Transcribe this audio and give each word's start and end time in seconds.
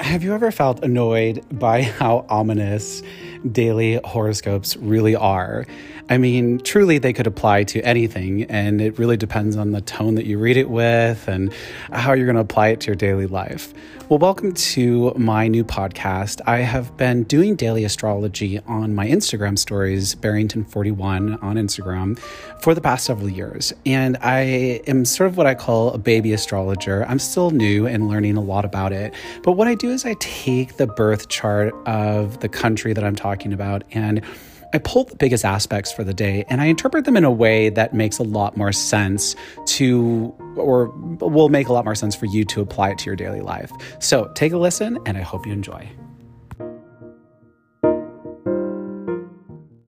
Have 0.00 0.24
you 0.24 0.32
ever 0.32 0.50
felt 0.50 0.82
annoyed 0.82 1.44
by 1.52 1.82
how 1.82 2.24
ominous 2.30 3.02
daily 3.50 4.00
horoscopes 4.04 4.76
really 4.76 5.14
are? 5.16 5.66
I 6.08 6.18
mean, 6.18 6.58
truly, 6.58 6.98
they 6.98 7.12
could 7.12 7.28
apply 7.28 7.64
to 7.64 7.80
anything, 7.82 8.42
and 8.44 8.80
it 8.80 8.98
really 8.98 9.16
depends 9.16 9.56
on 9.56 9.70
the 9.70 9.80
tone 9.80 10.16
that 10.16 10.26
you 10.26 10.38
read 10.38 10.56
it 10.56 10.68
with 10.68 11.28
and 11.28 11.52
how 11.92 12.14
you're 12.14 12.26
going 12.26 12.34
to 12.34 12.42
apply 12.42 12.68
it 12.68 12.80
to 12.80 12.86
your 12.88 12.96
daily 12.96 13.28
life. 13.28 13.72
Well, 14.08 14.18
welcome 14.18 14.52
to 14.54 15.14
my 15.16 15.46
new 15.46 15.62
podcast. 15.62 16.40
I 16.44 16.58
have 16.58 16.96
been 16.96 17.22
doing 17.22 17.54
daily 17.54 17.84
astrology 17.84 18.58
on 18.66 18.92
my 18.92 19.06
Instagram 19.06 19.56
stories, 19.56 20.16
Barrington41 20.16 21.40
on 21.40 21.54
Instagram, 21.54 22.18
for 22.60 22.74
the 22.74 22.80
past 22.80 23.06
several 23.06 23.28
years. 23.28 23.72
And 23.86 24.16
I 24.20 24.40
am 24.88 25.04
sort 25.04 25.30
of 25.30 25.36
what 25.36 25.46
I 25.46 25.54
call 25.54 25.92
a 25.92 25.98
baby 25.98 26.32
astrologer. 26.32 27.06
I'm 27.06 27.20
still 27.20 27.52
new 27.52 27.86
and 27.86 28.08
learning 28.08 28.36
a 28.36 28.40
lot 28.40 28.64
about 28.64 28.92
it. 28.92 29.14
But 29.44 29.52
what 29.52 29.68
I 29.68 29.76
do 29.76 29.90
is 29.90 30.04
I 30.04 30.14
take 30.18 30.76
the 30.76 30.88
birth 30.88 31.28
chart 31.28 31.72
of 31.86 32.40
the 32.40 32.48
country 32.48 32.92
that 32.92 33.04
I'm 33.04 33.14
talking 33.14 33.29
about 33.52 33.84
and 33.92 34.22
I 34.72 34.78
pull 34.78 35.04
the 35.04 35.16
biggest 35.16 35.44
aspects 35.44 35.90
for 35.90 36.04
the 36.04 36.14
day 36.14 36.44
and 36.48 36.60
I 36.60 36.66
interpret 36.66 37.04
them 37.04 37.16
in 37.16 37.24
a 37.24 37.30
way 37.30 37.70
that 37.70 37.92
makes 37.92 38.18
a 38.18 38.22
lot 38.22 38.56
more 38.56 38.72
sense 38.72 39.34
to, 39.66 40.32
or 40.56 40.90
will 41.18 41.48
make 41.48 41.68
a 41.68 41.72
lot 41.72 41.84
more 41.84 41.96
sense 41.96 42.14
for 42.14 42.26
you 42.26 42.44
to 42.46 42.60
apply 42.60 42.90
it 42.90 42.98
to 42.98 43.06
your 43.06 43.16
daily 43.16 43.40
life. 43.40 43.72
So 43.98 44.30
take 44.34 44.52
a 44.52 44.58
listen 44.58 44.98
and 45.06 45.18
I 45.18 45.22
hope 45.22 45.46
you 45.46 45.52
enjoy. 45.52 45.90